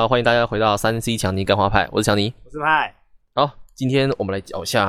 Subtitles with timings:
[0.00, 2.32] 啊，欢迎大家回到三 C 强尼干花派，我是强尼。
[2.42, 2.94] 我是派，
[3.34, 4.86] 好，今天我们来讲一下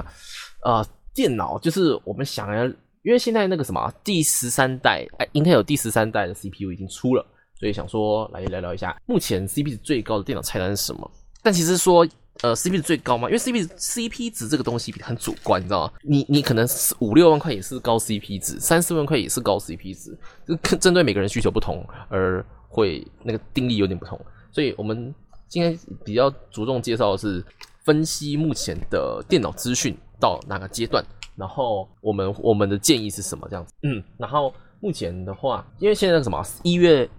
[0.62, 2.64] 啊、电脑就是我们想要，
[3.04, 7.26] 因为现在那个什么第十三代，哎，Intel 第十三代的 CPU 已经出了，
[7.60, 11.12] 所以想说来聊聊一下，目前 CP 值最高的电脑菜单是什么？
[11.44, 12.08] 但其实说。
[12.44, 13.28] 呃，CP 值最高嘛？
[13.28, 15.94] 因为 CP CP 值这个东西很主观，你知道吗？
[16.02, 24.20] 你你可能是五六万块也是高 CP 值，三四万块也是高 CP 值，就看针对每个人需求不同而会那个定义有点不同。
[24.52, 25.14] 所以我们
[25.48, 27.44] 今天比较着重介绍的是
[27.84, 31.04] 分析目前的电脑资讯到哪个阶段，
[31.36, 33.74] 然后我们我们的建议是什么这样子。
[33.84, 37.10] 嗯，然后目前的话，因为现在什么一月，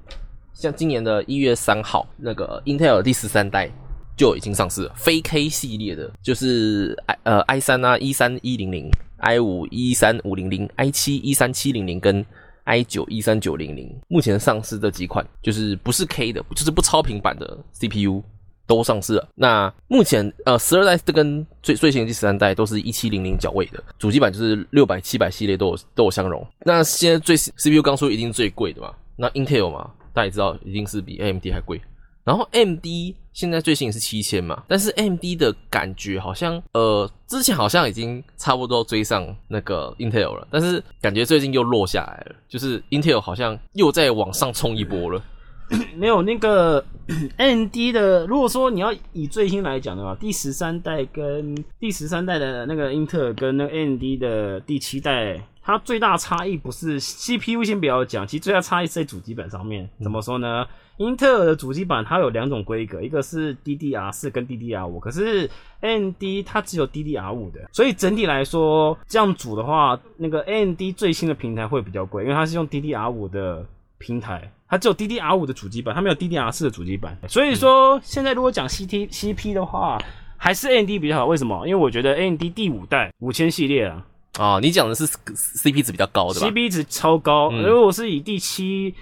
[0.53, 3.71] 像今年的一月三号，那个 Intel 第十三代。
[4.15, 12.25] 就已经上市了，非 K 系列的，就是 i 呃 i 三啊一三一零零，i 五一三五零零，i 七一三七零零跟
[12.65, 18.23] i 九一三九零零，目前上市这几款就是不是 K 的，就是不超频版的 CPU
[18.67, 19.29] 都上市了。
[19.35, 26.47] 那目前呃十二代这跟最最新的第十三代都是一七零零脚位的，主机版就是六百七百系列都有都有相容。
[26.61, 28.95] 那现在最 CPU 刚说一定最贵的嘛？
[29.17, 31.81] 那 Intel 嘛，大家也知道一定是比 AMD 还贵。
[32.25, 45.23] 然后 M D 现在最新也是七千嘛，但是 M D 的感觉好像，呃，之前好像已经差不多追上那个 Intel 了，但是感觉最近又落下来了，就是 Intel 好像又在往上冲一波了。
[45.97, 46.85] 没有那个
[47.39, 59.89] M D 的，如果说你要以最新来讲的话，第十三代跟第十三代的那个英特尔跟那个 M D 的第七代，它最大差异不是 CPU 先不要讲，其实最大差异是在主机板上面。
[60.01, 60.67] 怎么说呢？
[60.99, 65.49] 英特尔的主机板它有两种规格，一个是 DDR 四跟 DDR 五，可是
[65.81, 73.67] AMD 它只有 DDR 五的，所以整体来说这样组的话，那个 AMD 最新的平台会比较贵，因为它是用 DDR 五的
[73.99, 74.53] 平台。
[74.69, 79.99] 它只有 DDR 五的主机板，它没有 DDR 四的主机板，所以说现在如果讲 CT CP 的话，
[80.39, 81.27] 还是 AMD 比较好。
[81.27, 81.67] 为什么？
[81.69, 84.03] 因为我觉得 AMD 第五代五千系列啊，
[84.39, 87.51] 啊，你讲的是 CP 值比较高的吧？CP 值超高。
[87.51, 88.95] 如果是以第七、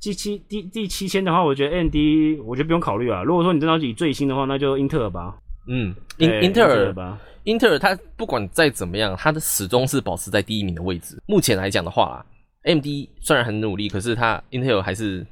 [0.00, 1.94] 第七、第第七千的话，我觉得 AMD
[2.44, 3.22] 我觉得不用考虑啊。
[3.22, 5.36] 如果说你真的要以最新的话，那就英特尔吧。
[5.66, 7.20] 嗯，英英特尔吧。
[7.44, 11.20] 英特尔它不管再怎么样，它的始终是保持在第一名的位置。
[11.26, 12.24] 目前来讲的话。
[12.64, 12.84] AMD
[13.20, 15.24] 虽然很努力，可是它 Intel 还是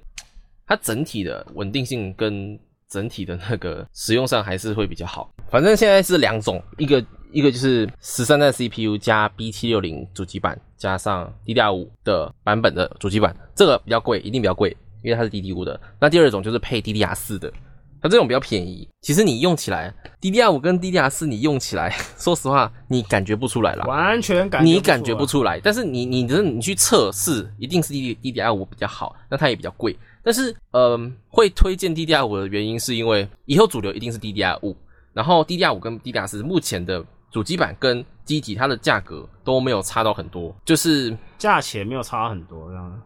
[0.64, 5.28] 它整体的稳定性跟整体的那个使用上还是会比较好。
[5.50, 15.80] 反正现在是两种，一个一个就是十三代 CPU 加 B 七六零主机板加上 DDR 五的版本的主机板，这个比较贵，一定比较贵，因为它是 DDR 五的。
[16.00, 17.52] 那第二种就是配 DDR 四的。
[17.98, 25.58] 它这种比较便宜，其实你用起来，DDR 五跟 DDR 四你用起来，说实话你感觉不出来了，完全感你感觉不出来。
[25.58, 29.98] 但是你你的你去测试，一定是 D DDR 五比较好，那它也比较贵。
[30.22, 34.76] 但是呃，会推荐 DDR 五的原因是因为以后主流一定是 DDR 五，
[35.14, 37.02] 然后 DDR 五跟 DDR 四目前的
[37.36, 43.02] 主机板跟机体它的价格都没有差到很多，就是价钱没有差很多这样。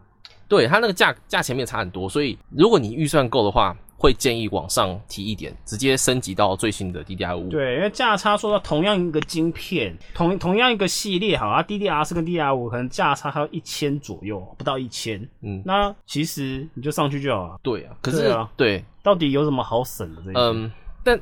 [0.47, 3.77] 对它那个价价钱没有差很多，所以如果你预算够的话。
[4.03, 7.51] 会建议往上提一点，直接升级到最新的 DDR 五。
[7.51, 15.21] 对，因为价差说到同样一个晶片，同同样一个系列，好啊，DDR 四跟 DDR 五可能价差还有一千左右，不到一千。
[15.43, 17.61] 嗯，那其实你就上去就好了。
[17.63, 20.23] 对啊，可是啊，对，到底有什么好省的？
[20.25, 20.73] 这嗯，
[21.05, 21.21] 但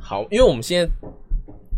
[0.00, 0.92] 好，因为我们现在，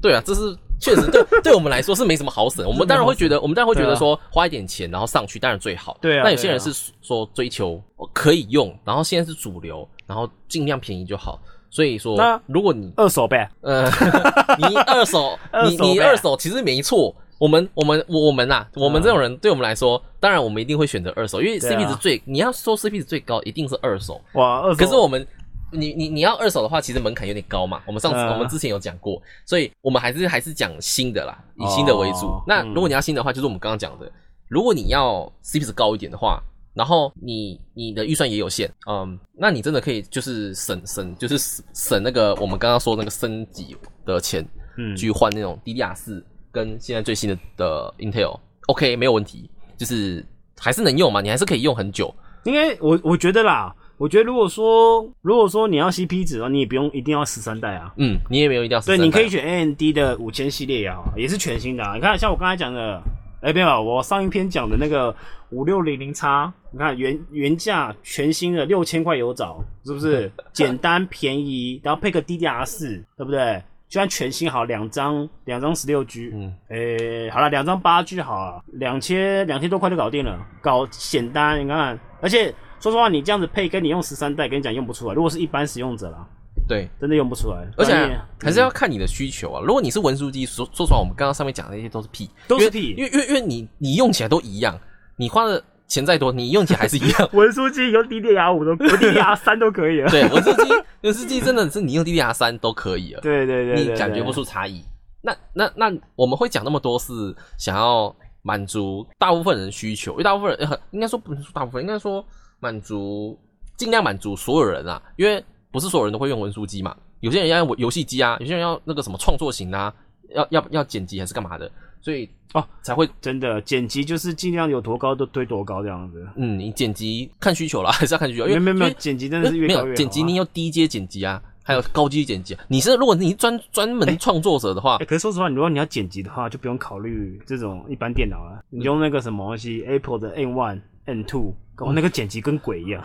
[0.03, 0.55] 对啊，这是。
[0.83, 2.67] 确实，对 对我们来说是没什么好省。
[2.67, 5.97] 我们当然会觉得，我们当然会觉得说花一点钱然后上去当然最好。
[6.01, 6.23] 对啊。
[6.25, 7.81] 那有些人是说追求
[8.13, 11.41] 可以用，然后现在是主流，然后尽量便宜就好。
[11.71, 12.17] 所以说，
[12.47, 13.89] 如果你二手呗，呃，
[14.59, 15.39] 你二手，
[15.71, 17.15] 你你二手其实没错。
[17.39, 24.21] 我们我们我我们呐，我们这种人对我们来说，当然我们一定会选择二手，因为 CP 值最你要说 CP 值最高，一定是二手。
[24.35, 24.77] 哇，二手。
[24.77, 25.27] 可是我们。
[25.73, 27.83] 你你你要二手的话，其实门槛有点高嘛。
[27.87, 32.31] 我们上次我们之前有讲过，所以我们还是还是讲新的啦，以新的为主。
[32.47, 34.11] 那如果你要新的话，就是我们刚刚讲的，
[34.49, 36.43] 如果你要 CP 值高一点的话，
[36.75, 44.47] 然后你你的预算也有限，嗯，那你真的可以就是省省就是省那个我们刚刚说那个升级的钱，
[44.77, 50.25] 嗯，去换那种 DDR 四跟现在最新的的 Intel，OK 没有问题，就是
[50.59, 52.15] 还是能用嘛，你还是可以用很久。
[52.45, 53.75] 因为我我觉得啦。
[54.03, 57.95] 我觉得如果说如果说你要 CP 值的话，你也不用一定要十三代啊。
[57.99, 58.81] 嗯，你也没有一定要。
[58.83, 61.85] 对，你可以选 AMD 的五千系列也好，也是全新的。
[61.85, 61.95] 啊。
[61.95, 63.01] 你看，像我刚才讲的，
[63.43, 65.15] 哎，没有，我上一篇讲的那个
[65.51, 70.29] 五六零零叉，你看原原价全新的六千块有找，是不是？
[70.53, 73.63] 简单便宜，然后配个 DDR 四，对不对？
[73.89, 82.53] 就算全新好，两张两张十六 G，嗯，诶，好了，两张八 G 好了，两千两千多块就搞定了，搞简单，你看，而且。
[82.83, 85.15] 说实话，你这样子配跟你用十三代，跟你讲用不出来。
[85.15, 86.27] 如果是一般使用者啦，
[86.67, 87.65] 对，真的用不出来。
[87.77, 87.93] 而且
[88.41, 89.63] 还是要看你的需求啊。
[89.65, 94.77] 如果你是文书机，说说实话，我们刚刚上面讲的那些都是屁，都是屁因为因为因为你你用起来都一样，
[95.17, 97.29] 你花的钱再多，你用起来还是一样。
[97.33, 100.11] 文书机用 DDR 五都 DDR 三都可以了。
[100.11, 103.21] 对，文书机文书机真的是你用 DDR 三都可以了。
[103.21, 104.33] 对对对，对你感觉不。
[104.33, 104.83] 出差异。
[105.21, 107.13] 那那那我们会讲那么多，是
[107.59, 112.25] 想要满足大部分人需求，因为大部分人呃应该说不能说大部分，应该说
[112.63, 113.37] 满足
[113.77, 119.93] 尽量满足所有人啊，因为不是所有人都会用文书机嘛，有些人要用游戏机啊，有些人要那个什么创作型啊，
[120.37, 121.69] 要要要剪辑还是干嘛的，
[122.01, 126.25] 所以哦才会 真的剪辑就是尽量有多高都推多高这样子。
[126.37, 132.65] 嗯，你剪辑看需求啦，还是要看需求，因为没有没有剪辑真的是越没高越好啊有剪辑，你有低阶剪辑啊，还有高阶剪辑、啊。
[132.69, 138.63] 你是如果你是专专门创作者的话 哎、，可是说实话，如果你要剪辑的话，就不用考虑这种一般电脑了。
[138.71, 143.03] 你用那个什么东西，Apple 的 N One、N Two，哦，那个剪辑跟鬼一样，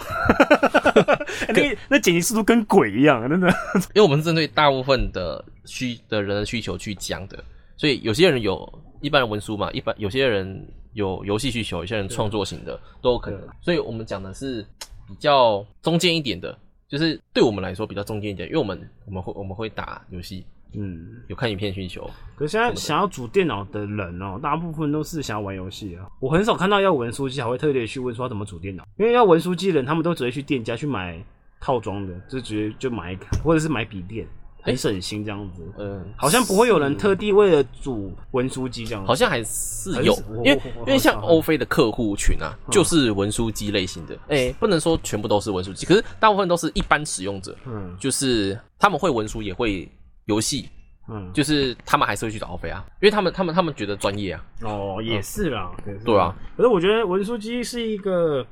[1.50, 3.48] 那个那剪辑速度跟鬼一样，真的。
[3.96, 7.44] 因为我们是针对大部分的需的人的需求去讲的，
[7.76, 13.42] 所以有些人有一般的文书嘛，一般有些人有游戏需求，有些人创作型的都有可能。
[13.62, 14.66] 所以我们讲的是
[15.08, 16.58] 比较中间一点的，
[16.88, 26.06] 就是对我们来说比较中间一点，因为我们我们会我们会打游戏，嗯，有看影片需求，可是现在想要组电脑的人哦，大部分都是想要玩游戏啊。
[26.20, 31.24] 我很少看到要文书机还会特别去问说要怎么组电脑，因为要文书机的人，他们都直接去店家去买
[31.60, 34.28] 套装的，就直接就买一个，或者是买笔电，
[34.62, 35.64] 很省心这样子。
[35.80, 39.04] 嗯，好像不会有人特地为了组文书机这样。
[39.04, 39.08] 子。
[39.08, 42.72] 好像还是有是，因为因为像欧菲的客户群啊，嗯。
[42.72, 47.96] 就是文书机类型的，哎、不能说全部都是文书机，可是大部分都是一般使用者，嗯。
[48.00, 49.90] 就是他们会文书也会
[50.28, 50.70] 游戏，
[51.10, 55.72] 嗯，就是他们还是会去找奥菲啊，因为他们他们他们觉得专业啊，哦，也是啦，
[56.06, 56.34] 对啊。
[56.56, 58.46] 可是我觉得文书机是一个，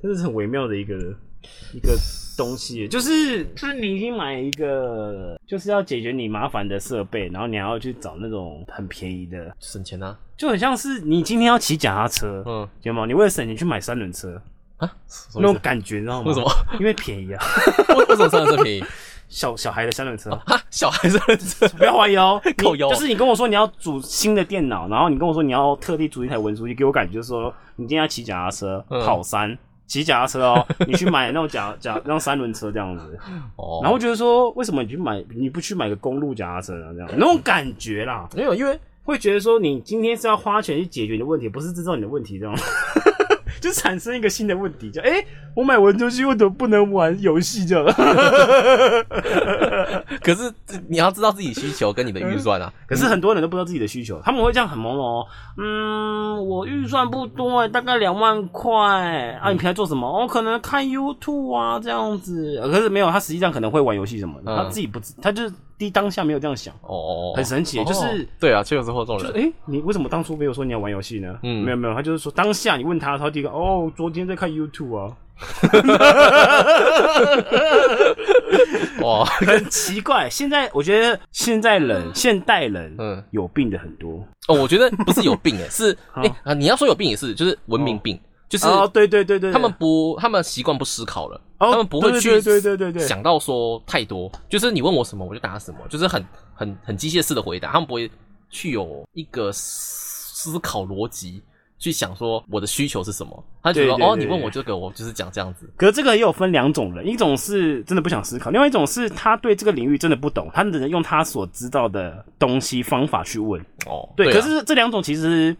[0.00, 0.94] 真的是很微妙的一个
[1.74, 1.96] 一个
[2.36, 13.06] 东西，就是就是你已经买一个，就是要解决你麻烦的设备，然后你还要去找那种很便宜的，省钱啊，就很像是你今天要骑脚踏车，嗯有吗？
[13.06, 14.40] 你为了省钱去买三轮车，
[14.76, 14.92] 啊，
[15.36, 15.42] 那？
[15.42, 16.28] 种感觉，你知道吗？
[16.28, 16.50] 为什么？
[16.78, 17.42] 因为便宜啊，
[17.96, 18.84] 为为什么三轮车便宜？
[19.28, 20.30] 小小孩的三轮车。
[20.46, 22.40] 哈，小孩三轮车不要怀疑哦，
[22.90, 29.56] 就是你跟我说你要组新的电脑，然后你跟我说你要特地组一台文书机，给我感觉就是说你今天要骑脚踏车嗯跑山，
[29.86, 33.18] 骑脚踏车哦，你去买那种脚 脚那种三轮车这样子，
[33.56, 36.92] 哦，然后觉得说为什么你去买你不去买个公路脚踏车呢？
[36.94, 42.54] 这样那种感觉啦，没有，因为会觉得说你今天是要花钱去解决你的问题，不是制造你的问题，这样。
[43.64, 45.26] 就产生一个新的问题，就哎、诶
[45.56, 47.86] 我买文书机为什么不能玩游戏这样？
[50.22, 50.52] 可是
[50.88, 55.26] 你要知道自己需求跟你的预算啊，可是很多人都不知道自己的需求，他们会这样很朦胧哦。
[55.56, 58.74] 嗯，我预算不多哎，大概两万块
[59.40, 59.50] 啊。
[59.50, 60.06] 你平常做什么？
[60.06, 62.58] 哦，可能看 YouTube 啊这样子。
[62.60, 66.74] 呃可是没有，他实际上可能会玩游戏什么他自己不知，他就是第一当下没有这样想。
[66.82, 71.38] 哦哦，哦很神奇哦就是对啊，确实会有这种人，就是哎、你为什么当初没有说你要玩游戏呢？
[71.42, 75.16] 嗯没有没有，他就是说当下你问他，他第一个哦，昨天在看 YouTube 啊，
[79.02, 80.28] 哇，很奇怪。
[80.30, 84.24] 现在我觉得现在人现代人嗯，有病的很多。
[84.48, 88.18] 哦，我觉得不是有病 诶，是好哎啊，你要说有病也是，就是文明病，
[88.54, 93.08] 就是哦，对对对对，他们不，他们习惯不思考了，哦他们不会去对对对对对对。
[93.08, 98.08] 想到说太多，就是你问我什么我就答什么，就是很很很机械式的回答，他们不会
[98.50, 101.42] 去有一个思考逻辑
[101.78, 113.60] 去想说我的需求是什么，他觉得哦，你问我这个，我就是讲这样子，可是这个也有分两种人，一种是真的不想思考，另外一种是他对这个领域真的不懂，他只能用他所知道的东西方法去问。
[113.86, 114.32] 哦，对，啊。
[114.32, 115.54] 可是这两种其实，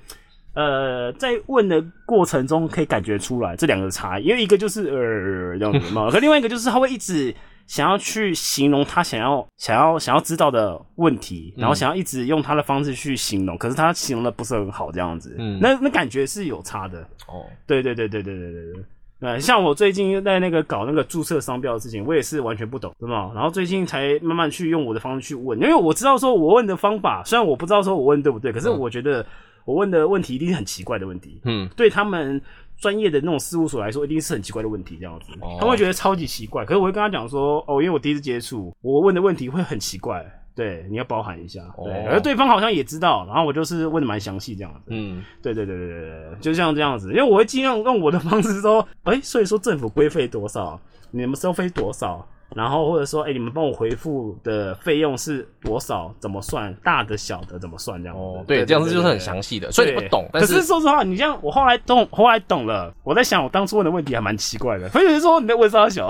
[0.55, 7.35] 呃，在问的过程中可以感觉出来这两个差异，因为一个就是呃这样子嘛， 可另外一个就是他会一直
[7.67, 17.01] 想要去形容他想要想要想要知道的问题，然后想要一直用他的方式去形容，可是他形容的不是很好，这样子，嗯那那感觉是有差的。
[17.27, 18.85] 哦，对对对对对对对对。
[19.21, 23.33] 呃，像我最近在那个搞那个注册商标的事情，我也是完全不懂，对吗？
[23.35, 29.25] 然后最近才慢慢去用我的方式去问，因为我知道说我问的方法，虽然我不知道说我问对不对，可是嗯我觉得
[29.65, 32.41] 我问的问题一定是很奇怪的问题，嗯，对他们
[32.77, 35.57] 专业的那种事务所来说，一定是很奇怪的问题，这样子，哦。
[35.59, 36.65] 他们会觉得超级奇怪。
[36.65, 42.09] 可是我会跟他讲说，哦，因为我第一次接触，我问的问题会很奇怪，对，你要包含一下，对，哦。
[42.11, 50.79] 而对方好像也知道，然后我就是问的蛮详细这样子，嗯，对对对对对对，就像这样子，因为我会尽量用我的方式说，哎、所以说政府规费多少，
[51.11, 58.03] 你们收费多少，然后或者说，哎、你们帮我回复的费用是多少，怎么算，大的小的怎么算？
[58.03, 58.17] 这样。
[58.17, 58.23] 子。
[58.23, 66.09] 哦，对，这样子就是很详细的，所以你不懂，但可是说实话，你这样，我后来懂，后来懂了，我在想，我当初问的问题还蛮奇怪的， 所以说你在问啥小，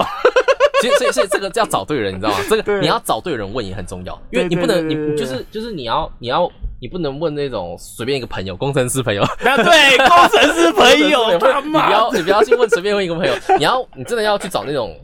[0.82, 2.36] 所以所以所以这个要找对人，你知道吗？
[2.48, 6.50] 这个你要找对人问也很重要，因为你不能你就是就是你要你要
[6.80, 14.94] 你不能问那种随便一个朋友， 工程师朋友，啊，对，工程师朋友，他你不要你不要去问随便问一个朋友，你要你真的要去找那种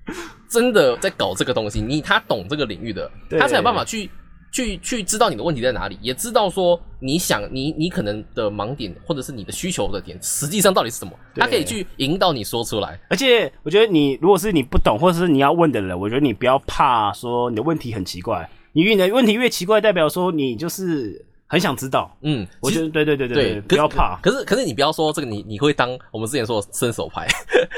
[0.50, 4.11] 真的在搞这个东西，你他懂这个领域的，他才有办法去
[4.52, 13.00] 去去知道你的问题在哪里，也知道说你想你你可能的盲点或者是你的需求的点，实际上到底是什么，他可以去引导你说出来。
[13.09, 22.16] 而且我觉得你如果是你不懂，或者是你要问的人，我觉得你不要怕说你的问题很奇怪，你你的问题越奇怪，代表说你就是很想知道。
[22.23, 27.28] 嗯，我觉得对对对对，不要怕可是可是你不要说这个你你会当我们之前说的伸手牌，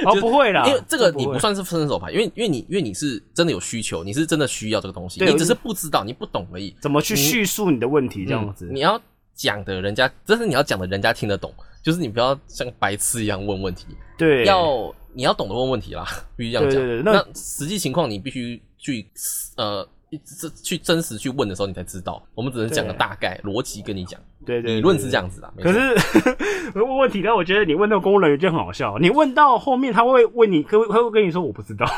[0.05, 6.75] 哦，不会啦，因为这个你不算是分手牌，因为因为你因为你是真的有需求，你是真的需要这个东西，你只是不知道，你不懂而已。
[6.81, 8.75] 怎么去叙述你的问题，这样子嗯。
[8.75, 9.01] 你要
[9.35, 16.07] 讲的人家，这是你要讲的人家听得懂，就是你不要像白痴一样问问题，对，要你要懂得问问题啦，
[16.37, 17.05] 必须这样讲。
[17.05, 19.07] 那实际情况你必须去
[19.57, 19.87] 呃。
[20.19, 22.23] 这去真实去问的时候，你才知道。
[22.35, 25.53] 我们只能讲个大概逻辑跟你讲，对对，理论是这样子啦。
[25.57, 27.35] 没可错是问问题呢？
[27.35, 28.99] 我觉得你问那个公务人员就很好笑。
[28.99, 31.87] 你问到后面，他会问你，可会会跟你说我不知道。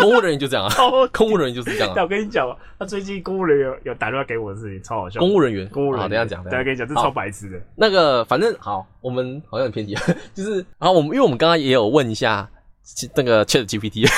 [0.00, 2.02] 公务人员就这样啊，哦， 公务人员就是这样 但啊。
[2.02, 5.20] 我跟你讲哦，他最近公务人员有打电话给我的事情，超好笑。
[5.20, 6.42] 公务人员，公务人员，等一下讲。
[6.42, 7.60] 等下，跟你讲，这超白痴的。
[7.76, 9.94] 那个，反正好，我们好像很偏题，
[10.34, 12.61] 就是，然后我们因为我们刚刚也有问一下其
[13.14, 14.08] 那个 Chat GPT，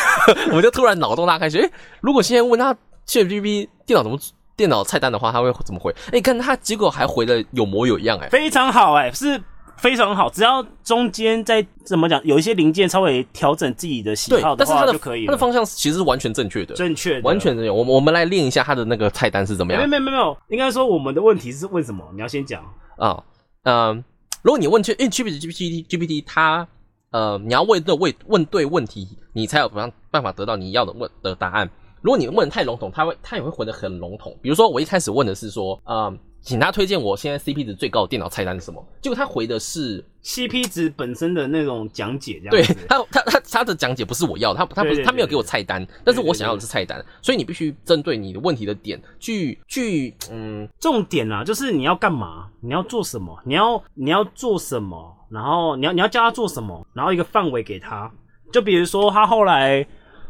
[0.52, 2.74] 我就突然脑洞大开，说，诶，如果现在问他
[3.06, 4.18] Chat GPT 电脑怎么
[4.56, 5.94] 电脑菜单的话，他会怎么回？
[6.12, 9.40] 哎，看他结果还回的有模有样，哎，非常好哎、是
[9.76, 10.30] 非常好。
[10.30, 15.26] 只要中间在怎么讲，有一些零件稍微调整自己的喜好的，话但是他的就可以了。
[15.26, 17.70] 他的方向其实是完全正确的，正确的，完全正确。
[17.70, 22.04] 我们我们来练一下他的那个菜单是怎么样没有没有没有，应该说我们的问题是问什么？
[22.14, 22.62] 你要先讲。
[22.96, 23.22] 啊，
[23.64, 24.04] 嗯，
[24.42, 26.66] 如果你问 Chat，因为 Chat GPT GPT 它
[27.14, 31.70] 呃，你要问对问问对问题，你才有办办法得到你要的问的答案。
[32.02, 34.36] 如果你问的太笼统，他会他也会回得很笼统。
[34.42, 36.12] 比如说，我一开始问的是说，呃，
[36.44, 38.86] 请他推荐我现在 CP 值最高的电脑菜单是什么？
[39.00, 42.76] 结果他回的是，CP 值本身的那种讲解，这样子。
[42.86, 58.12] 他他他他的讲解不是我要的，他他不对对是他没有给我菜单，但是我想要的是菜单，所以你必须针对你的问题的点去去嗯重点啊，就是你要干嘛，你要做什么，你要你要做什么，然后你要你要教他做什么，然后一个范围给他。
[58.52, 59.84] 就比如说他后来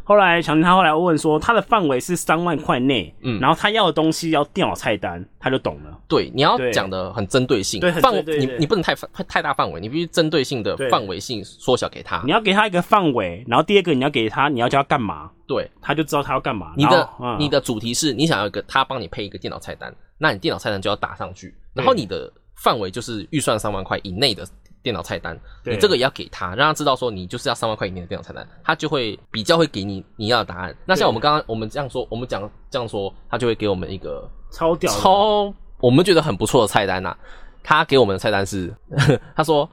[0.04, 3.40] 后来强他后来问说他的范围是三万块内，嗯。
[3.40, 5.98] 然后他要的东西要电脑菜单，他就懂了。
[6.06, 12.22] 对，你要讲的很针对性，对很范你你不能太太太大范围，你必须针对性的范围性缩小给他。
[12.24, 12.30] 你。
[12.30, 16.74] 要给他一个范围，然后第二个你要给他你要叫他干嘛，对，他就知道他要干嘛。
[16.76, 17.36] 你的嗯。
[17.38, 24.46] 你的主题是你想要一个他帮你配一个电脑菜单，那你电脑菜单就要打上去，然后你的范围就是预算三万块以内的
[24.84, 30.76] 电脑菜单，你这个也要给他，让他知道说你就是要三万块以内的电脑菜单，他就会比较会给你你要的答案。
[30.84, 37.18] 那像我们刚刚我们这样说，我们讲这样说，他就会给我们一个超屌，超我们觉得很不错的菜单呐、啊
[37.66, 38.70] 他给我们的菜单是，
[39.34, 39.66] 他说，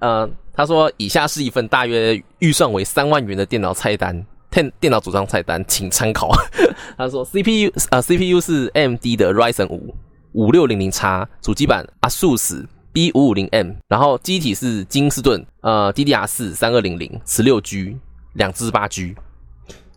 [0.00, 6.30] 呃，他说以下是一份大约预算为三万元的电脑菜单，电电脑组装菜单，请参考。
[6.96, 9.94] 他说 CPU 呃 CPU 是 AMD 的 Ryzen 五
[10.32, 12.64] 五六零零叉，主机板 ASUS
[12.94, 17.98] B 五五零 M，然后机体是金士顿呃 DDR 四三二零零十六 G
[18.34, 19.14] 两至八 G。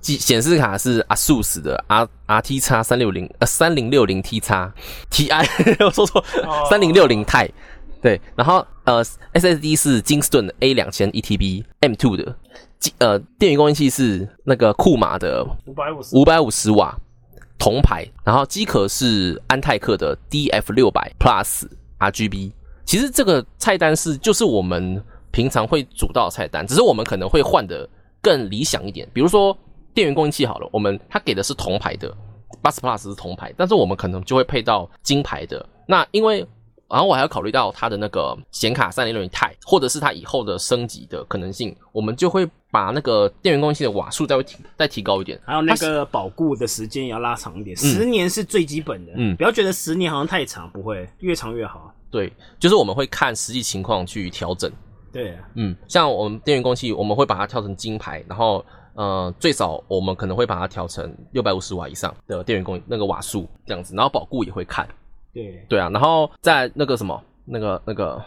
[0.01, 4.74] 机显示卡是 ASUS 的 R R T 叉三六零呃三零六零 T 叉
[5.12, 5.46] T I
[5.80, 7.50] 我说错哦三零六零 Ti
[8.01, 12.36] 对，然后呃 SSD 是金士顿的 A 两千 ETB M two 的，
[12.80, 16.98] 机呃电源供应器是那个库马的五百五十，五百五十瓦
[17.60, 21.63] 铜牌，然后机壳是安泰克的 DF 六百 Plus
[22.00, 22.51] RGB。
[22.88, 27.88] 其实这个菜单是就是我们平常会煮到的菜单，只是我们可能会换的
[28.22, 29.08] 更理想一点。
[29.13, 29.56] 比如说
[29.94, 32.12] 电源供应器好了，我们它给的是铜牌的，
[32.62, 35.63] 八十 Plus 是铜牌，但是我们可能就会配到金牌的。
[35.86, 36.48] 那因为
[36.89, 45.38] 然后我还要考虑到它的那个显卡三零六零 Ti，或者是它以后的升级的可能性，我们就会把那个电源供应器的瓦数再会提再提高一点。
[45.46, 49.12] 还有那个保固的时间也要拉长一点，十年是最基本的。
[49.17, 51.94] 嗯不要觉得十年好像太长，不会，越长越好。
[52.09, 54.71] 对，就是我们会看实际情况去调整。
[55.11, 64.87] 对，嗯，像我们电源供应器，我们会把它调成金牌，然后呃，最少我们可能会把它调成六百五十瓦以上的电源供那个瓦数这样子，然后保固也会看。
[65.33, 68.21] 对，对啊，然后在那个什么，那个那个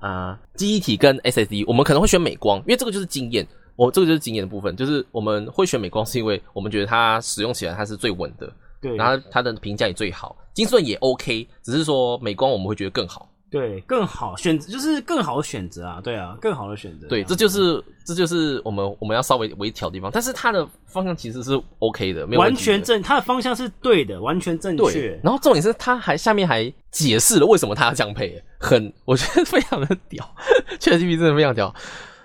[0.00, 3.46] 啊，记忆体跟 SSD，我们可能会选美光，因为这个就是经验。
[3.76, 10.36] 我这个就是经验的部分，就是我们会选美光，是因为我们觉得它使用起来它是最稳的，对，然后它的评价也最好。
[10.54, 17.06] 金顺也 OK，只是说美光我们会觉得更好，对，更好选择就是更好的选择啊，对啊，更好的选择。
[17.06, 25.18] 对，这就是这就是我们我们要稍微微调的地方，但是它的方向其实是 OK 的，没有完全正，它的方向是对的，完全正确。。
[25.22, 30.28] 然后重点是他还下面还解释了为什么他要这样配，很我觉得非常的屌，
[30.80, 31.72] ChatGPT 真的非常屌。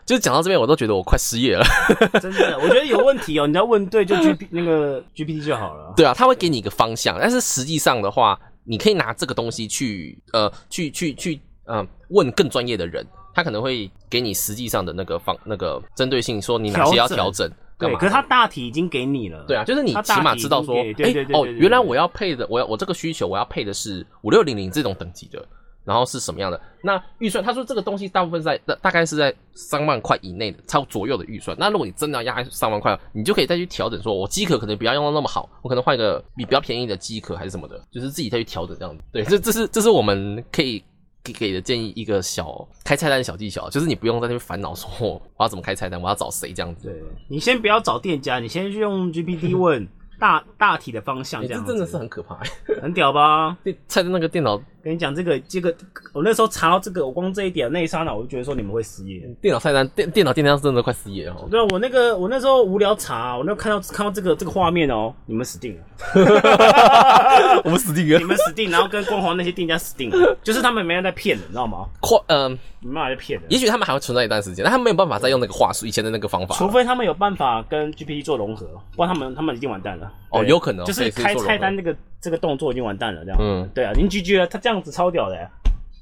[0.05, 1.63] 就是讲到这边，我都觉得我快失业了。
[2.21, 5.93] 真的，我觉得有问题哦，你要问对就 G P 那个 G P T 就好了。
[5.95, 17.49] 对啊，他会给你一个方向，但是实际上的话，你可以拿这个东西去呃去去去嗯、呃问更专业的人，他可能会给你实际上的那个方那个针对性，说你哪些要调整。
[17.75, 19.43] 干对，可是他大体已经给你了。
[19.47, 25.43] 对啊，就是你起码知道说，已经给对对对哦，原来我要配的，我要我这个需求我要配的是五六零零这种等级的，
[25.85, 26.59] 然后是什么样的？
[26.81, 31.55] 那预算，他说这个东西大部分在大大概是在三万块以内的，超左右的预算。
[31.59, 39.03] 那如果你真的要压在三万块，你就可以再去调整，说我机壳可能不要用到那么好，我可能换一个比比较便宜的机壳还是什么的，就是自己再去调整这样子。
[39.11, 40.83] 对，这这是这是我们可以。
[41.25, 46.89] 给给的建议一个小开菜单的小技巧，就是你不用在那边烦恼说我要怎么开菜单，我要找谁这样子。
[46.89, 49.87] 对，你先不要找店家，你先去用 G P T 问
[50.19, 52.37] 大大体的方向，这样子欸这真的是很可怕。
[52.81, 53.57] 很屌吧？
[53.63, 55.73] 对菜的那个电脑跟你讲，这个这个，
[56.13, 59.21] 我那时候查到这个，我光这一点那一刹那，我就觉得说你们会失业。
[59.41, 61.47] 电脑菜单电电脑电单真的快失业了哦。
[61.49, 65.83] 对啊，我那个我那时候无聊查，我那看到看到这个这个画面哦，你们死定了，
[67.63, 68.23] 我们死定了你。
[68.25, 71.85] 们死定，然后跟光华那些店家死定了，就是他们没人在骗的，你知道吗？
[72.01, 72.51] 快，嗯、
[72.81, 76.55] 没办法在骗的，也许他们还会存在一段时间，但他们没有办法再用那个话术，以前的那个方法。
[76.55, 80.02] 除非他们有办法跟 GPT 做融合，不然他们他们已经完蛋了。
[80.31, 83.37] 对哦有可能哦就是开菜单那个这个动作已经完蛋了，这样。
[83.39, 85.35] 嗯对啊，已经 GG 了，他这样子超屌的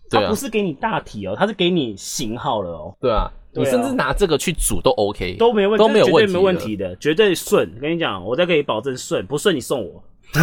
[0.10, 6.58] 他不，是给你大体哦，他是给你型号了哦，对啊，你甚至拿这个去煮都 OK，都没问题，都没有问题，绝对没问。
[6.58, 7.72] 题的，绝对顺。
[7.80, 10.04] 跟你讲，我再可以保证顺，不顺你送我。
[10.34, 10.42] 小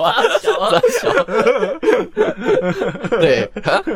[0.00, 1.10] 啊，小啊，小。
[3.18, 3.50] 对，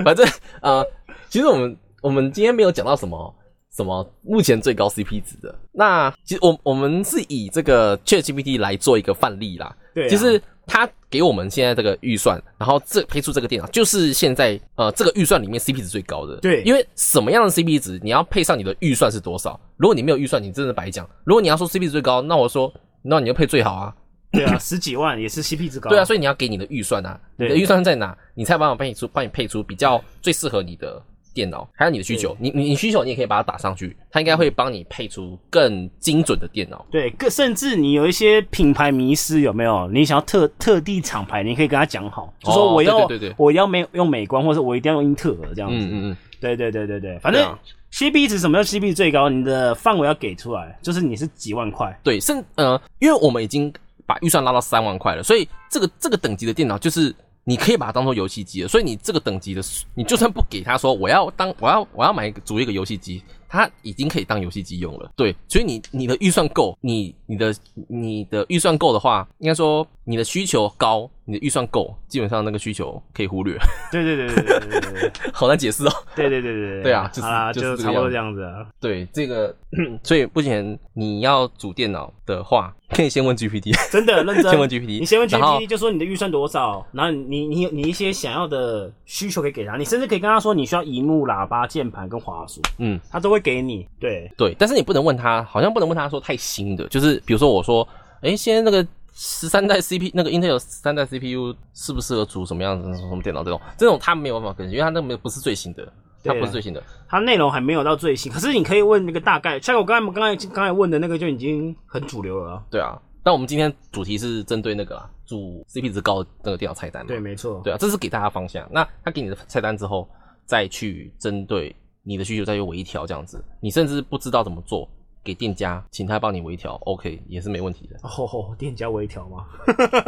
[0.04, 0.26] 反正
[0.60, 0.86] 啊、呃
[1.28, 3.34] 其实我们我们今天没有讲到什么
[3.76, 5.54] 什么目前最高 CP 值的。
[5.72, 9.76] 那其实我我们是以这个 ChatGPT 来做一个范例啦。
[9.94, 16.36] 对啊就是他给我们现在这个预算，然后这配出这个电脑，就是现在呃这个预算里面 CP 值最高的。
[16.38, 19.58] 对因为什么样的 CP 值，你要配上你的预算是多少。
[19.76, 21.08] 如果你没有预算，你真的白讲。
[21.24, 23.94] 如果你要说 CP 值最高，那我说，那你就配最好啊。
[24.32, 25.88] 对啊， 十几万也是 CP 值高。
[25.88, 31.00] 对啊，所以你要给你的预算啊，你的预算在哪，你才有办法帮你出帮你配出比较最适合你的
[31.36, 32.34] 电脑，还有你的需求。
[32.40, 36.84] 你你你需求你也可以把它打上去，它应该会帮你配出更精准的电脑。
[36.90, 39.86] 对，更甚至你有一些品牌迷失有没有？
[39.92, 45.76] 你想要特特地厂牌，你可以跟他讲好，就说哦我要、对对对对我要美用美光，或者我一定要用英特尔这样子。
[45.76, 47.58] 嗯嗯嗯，对对对对对，反正对啊
[47.92, 49.28] CP 值什么叫？C B 值最高？
[49.28, 51.98] 你的范围要给出来，就是你是几万块。
[52.02, 53.72] 对，甚呃，因为我们已经
[54.04, 57.14] 把预算拉到三万块了，所以这个这个等级的电脑就是
[57.48, 58.68] 你可以把它当做游戏机了。
[58.68, 59.62] 所以你这个等级的，
[59.94, 65.12] 你就算不给他说我要当我要我要买一个组一个游戏机，他已经可以当游戏机用了。
[65.14, 67.54] 对，所以你你的预算够，你你的
[67.88, 73.58] 你的预算够的话应该说你的需求高你的预算够基本上那个需求可以忽略。
[73.90, 75.90] 对对对对对对 好难解释哦。
[76.14, 77.20] 对对对对对啊就
[77.60, 78.64] 是差不多这样子啊。
[78.80, 79.54] 对这个
[80.04, 84.50] 所以目前你要组电脑的话可以先问 gpt 真的认真。
[84.50, 93.00] 先问 gpt 你先问 gpt 就说你的预算多少然后你你你一些想要的需求可以给他你甚至可以跟他说你需要荧幕喇叭键盘跟滑鼠嗯。
[93.10, 94.30] 他都会给你对。
[94.36, 97.86] 对但是你不能问他好像不能问他说太新的就是比如说我说，
[98.20, 105.90] 哎，现在那个十三代 CP 那个 Intel 十三代 CPU 适不适合组什么样子什么电脑这种，这种他没有办法更新，因为他那个不是最新的，
[106.22, 106.82] 它不是最新的。
[107.08, 112.62] 它内容还没有到最新，可是你可以问那个大概，像我刚才刚才刚才问的那个就已经很主流了啊。
[112.70, 117.08] 对啊，但我们今天主题是针对那个啊，组 CP 值高的那个电脑菜单嘛。
[117.08, 117.60] 对，没错。
[117.62, 118.68] 对啊，这是给大家方向。
[118.70, 120.08] 那他给你的菜单之后，
[120.44, 124.88] 再去针对你的需求再去微调这样子，你甚至不知道怎么做，
[125.26, 127.96] 给店家请他帮你微调，OK 也是没问题的。
[128.02, 129.44] 哦吼，店家微调吗？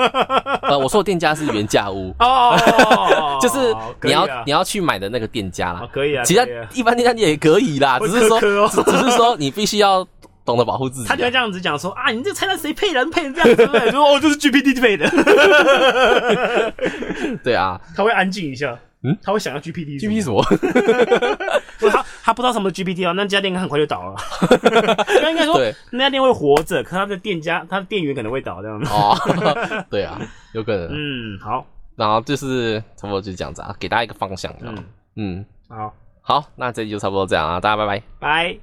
[0.63, 2.15] 呃，我说的店家是原价屋。
[2.21, 10.07] 哦， 就是你要、啊你要去买的那个店家啦，哦可以啊其他啊一般店家你也可以啦，只是说哦只只是说你必须要
[10.45, 13.11] 懂得保护自己啊、他就会这样子讲说啊，你这个菜单谁配人？
[13.11, 13.91] 配成这样子，对不对？
[13.91, 15.11] 说哦，就是 GPT 配的，
[17.43, 20.43] 对啊他会安静一下，嗯，他会想要 GPT，GP 什么？
[21.91, 24.15] 他他不知道什么 GPT 啊，那家店应该很快就倒了。
[25.31, 25.59] 应该说
[25.93, 28.91] 那家店会活着，可他的店家他的店员可能会倒这样子。
[28.93, 29.17] 哦，
[29.89, 30.21] 对啊，
[30.53, 30.89] 有可能。
[30.93, 31.65] 嗯，好，
[31.97, 34.53] 然后就是差不多就是这样子啊，给大家一个方向。
[34.61, 34.85] 嗯
[35.17, 38.03] 嗯，好，好，那这集就差不多这样啊，大家拜拜。
[38.19, 38.59] 拜。